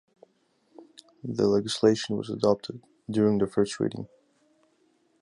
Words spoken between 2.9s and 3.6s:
during the